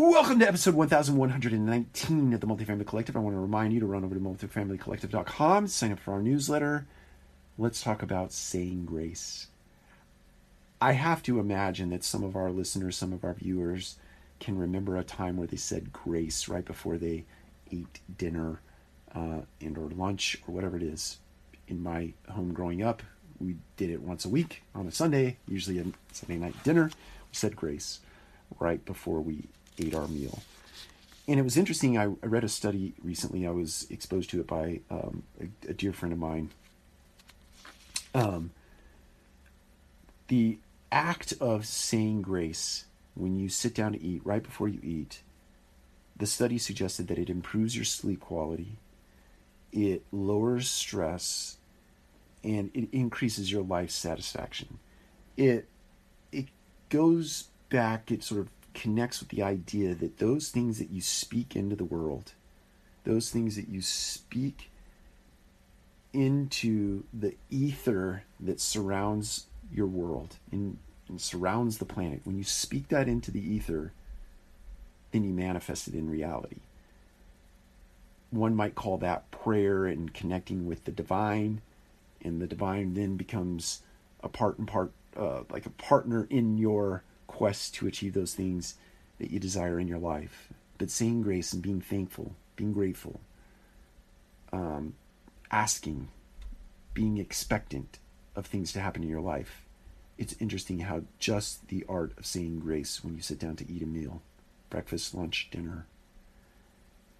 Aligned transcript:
Welcome 0.00 0.38
to 0.38 0.46
episode 0.46 0.74
1119 0.76 2.32
of 2.32 2.40
the 2.40 2.46
Multifamily 2.46 2.86
Collective. 2.86 3.16
I 3.16 3.18
want 3.18 3.34
to 3.34 3.40
remind 3.40 3.72
you 3.72 3.80
to 3.80 3.86
run 3.86 4.04
over 4.04 4.14
to 4.14 4.20
multifamilycollective.com, 4.20 5.66
sign 5.66 5.90
up 5.90 5.98
for 5.98 6.12
our 6.12 6.22
newsletter. 6.22 6.86
Let's 7.58 7.82
talk 7.82 8.00
about 8.00 8.30
saying 8.30 8.84
grace. 8.86 9.48
I 10.80 10.92
have 10.92 11.20
to 11.24 11.40
imagine 11.40 11.90
that 11.90 12.04
some 12.04 12.22
of 12.22 12.36
our 12.36 12.52
listeners, 12.52 12.96
some 12.96 13.12
of 13.12 13.24
our 13.24 13.34
viewers, 13.34 13.96
can 14.38 14.56
remember 14.56 14.96
a 14.96 15.02
time 15.02 15.36
where 15.36 15.48
they 15.48 15.56
said 15.56 15.92
grace 15.92 16.46
right 16.46 16.64
before 16.64 16.96
they 16.96 17.24
ate 17.72 17.98
dinner 18.16 18.60
uh, 19.16 19.40
and 19.60 19.76
or 19.76 19.88
lunch 19.88 20.40
or 20.46 20.54
whatever 20.54 20.76
it 20.76 20.84
is. 20.84 21.18
In 21.66 21.82
my 21.82 22.12
home 22.30 22.54
growing 22.54 22.84
up, 22.84 23.02
we 23.40 23.56
did 23.76 23.90
it 23.90 24.02
once 24.02 24.24
a 24.24 24.28
week 24.28 24.62
on 24.76 24.86
a 24.86 24.92
Sunday, 24.92 25.38
usually 25.48 25.80
a 25.80 25.86
Sunday 26.12 26.36
night 26.36 26.54
dinner. 26.62 26.84
We 26.84 27.32
said 27.32 27.56
grace 27.56 27.98
right 28.60 28.84
before 28.84 29.20
we 29.20 29.48
ate 29.80 29.94
our 29.94 30.08
meal. 30.08 30.40
And 31.26 31.38
it 31.38 31.42
was 31.42 31.56
interesting. 31.58 31.98
I, 31.98 32.06
read 32.22 32.44
a 32.44 32.48
study 32.48 32.94
recently. 33.02 33.46
I 33.46 33.50
was 33.50 33.86
exposed 33.90 34.30
to 34.30 34.40
it 34.40 34.46
by 34.46 34.80
um, 34.90 35.24
a, 35.40 35.70
a, 35.70 35.74
dear 35.74 35.92
friend 35.92 36.12
of 36.12 36.18
mine. 36.18 36.50
Um, 38.14 38.50
the 40.28 40.58
act 40.90 41.34
of 41.40 41.66
saying 41.66 42.22
grace 42.22 42.86
when 43.14 43.36
you 43.36 43.48
sit 43.50 43.74
down 43.74 43.92
to 43.92 44.02
eat, 44.02 44.22
right 44.24 44.42
before 44.42 44.68
you 44.68 44.80
eat, 44.82 45.20
the 46.16 46.26
study 46.26 46.56
suggested 46.56 47.08
that 47.08 47.18
it 47.18 47.28
improves 47.28 47.76
your 47.76 47.84
sleep 47.84 48.20
quality, 48.20 48.78
it 49.72 50.04
lowers 50.10 50.68
stress, 50.68 51.58
and 52.42 52.70
it 52.74 52.88
increases 52.92 53.52
your 53.52 53.62
life 53.62 53.90
satisfaction. 53.90 54.78
It 55.36 55.68
it 56.32 56.46
goes 56.88 57.48
back. 57.68 58.10
It 58.10 58.22
sort 58.24 58.40
of 58.40 58.57
connects 58.78 59.18
with 59.18 59.28
the 59.30 59.42
idea 59.42 59.92
that 59.92 60.18
those 60.18 60.50
things 60.50 60.78
that 60.78 60.88
you 60.88 61.00
speak 61.00 61.56
into 61.56 61.74
the 61.74 61.84
world, 61.84 62.32
those 63.02 63.28
things 63.28 63.56
that 63.56 63.68
you 63.68 63.82
speak 63.82 64.70
into 66.12 67.02
the 67.12 67.34
ether 67.50 68.22
that 68.38 68.60
surrounds 68.60 69.46
your 69.74 69.86
world 69.86 70.36
and, 70.52 70.78
and, 71.08 71.20
surrounds 71.20 71.78
the 71.78 71.84
planet, 71.84 72.20
when 72.22 72.38
you 72.38 72.44
speak 72.44 72.86
that 72.88 73.08
into 73.08 73.32
the 73.32 73.40
ether, 73.40 73.92
then 75.10 75.24
you 75.24 75.32
manifest 75.32 75.88
it 75.88 75.94
in 75.94 76.08
reality. 76.08 76.58
One 78.30 78.54
might 78.54 78.76
call 78.76 78.96
that 78.98 79.28
prayer 79.32 79.86
and 79.86 80.14
connecting 80.14 80.66
with 80.66 80.84
the 80.84 80.92
divine, 80.92 81.62
and 82.22 82.40
the 82.40 82.46
divine 82.46 82.94
then 82.94 83.16
becomes 83.16 83.82
a 84.22 84.28
part 84.28 84.56
and 84.56 84.68
part, 84.68 84.92
uh, 85.16 85.42
like 85.50 85.66
a 85.66 85.70
partner 85.70 86.28
in 86.30 86.58
your 86.58 87.02
quest 87.28 87.74
to 87.74 87.86
achieve 87.86 88.14
those 88.14 88.34
things 88.34 88.74
that 89.20 89.30
you 89.30 89.38
desire 89.38 89.78
in 89.78 89.86
your 89.86 90.00
life. 90.00 90.48
But 90.78 90.90
saying 90.90 91.22
grace 91.22 91.52
and 91.52 91.62
being 91.62 91.80
thankful, 91.80 92.34
being 92.56 92.72
grateful, 92.72 93.20
um, 94.52 94.94
asking, 95.52 96.08
being 96.94 97.18
expectant 97.18 97.98
of 98.34 98.46
things 98.46 98.72
to 98.72 98.80
happen 98.80 99.02
in 99.04 99.08
your 99.08 99.20
life. 99.20 99.62
It's 100.16 100.34
interesting 100.40 100.80
how 100.80 101.02
just 101.20 101.68
the 101.68 101.84
art 101.88 102.12
of 102.18 102.26
saying 102.26 102.60
grace 102.60 103.04
when 103.04 103.14
you 103.14 103.22
sit 103.22 103.38
down 103.38 103.54
to 103.56 103.70
eat 103.70 103.82
a 103.82 103.86
meal, 103.86 104.20
breakfast, 104.70 105.14
lunch, 105.14 105.48
dinner, 105.52 105.86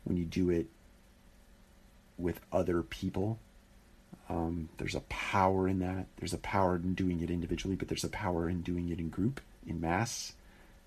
when 0.05 0.17
you 0.17 0.25
do 0.25 0.51
it 0.51 0.67
with 2.17 2.41
other 2.53 2.83
people, 2.83 3.39
um, 4.28 4.68
there's 4.76 4.94
a 4.94 5.00
power 5.00 5.68
in 5.68 5.78
that. 5.78 6.06
There's 6.18 6.34
a 6.34 6.38
power 6.38 6.76
in 6.76 6.94
doing 6.94 7.20
it 7.20 7.30
individually, 7.30 7.76
but 7.76 7.88
there's 7.88 8.04
a 8.04 8.08
power 8.08 8.48
in 8.48 8.62
doing 8.62 8.90
it 8.90 8.98
in 8.98 9.08
group 9.08 9.40
in 9.66 9.80
mass 9.80 10.34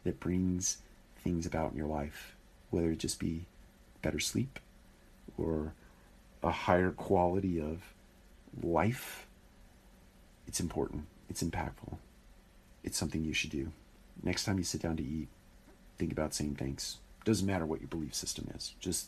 that 0.03 0.19
brings 0.19 0.77
things 1.23 1.45
about 1.45 1.71
in 1.71 1.77
your 1.77 1.87
life, 1.87 2.35
whether 2.69 2.91
it 2.91 2.99
just 2.99 3.19
be 3.19 3.45
better 4.01 4.19
sleep 4.19 4.59
or 5.37 5.73
a 6.43 6.51
higher 6.51 6.91
quality 6.91 7.59
of 7.59 7.81
life. 8.61 9.25
It's 10.47 10.59
important. 10.59 11.05
It's 11.29 11.43
impactful. 11.43 11.97
It's 12.83 12.97
something 12.97 13.23
you 13.23 13.33
should 13.33 13.51
do. 13.51 13.71
Next 14.23 14.43
time 14.43 14.57
you 14.57 14.63
sit 14.63 14.81
down 14.81 14.97
to 14.97 15.03
eat, 15.03 15.27
think 15.97 16.11
about 16.11 16.33
saying 16.33 16.55
thanks. 16.55 16.97
Doesn't 17.25 17.47
matter 17.47 17.65
what 17.65 17.79
your 17.79 17.87
belief 17.87 18.13
system 18.13 18.51
is. 18.55 18.73
Just 18.79 19.07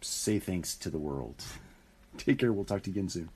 say 0.00 0.38
thanks 0.38 0.74
to 0.76 0.90
the 0.90 0.98
world. 0.98 1.42
Take 2.16 2.38
care. 2.38 2.52
We'll 2.52 2.64
talk 2.64 2.82
to 2.82 2.90
you 2.90 2.94
again 2.94 3.08
soon. 3.08 3.28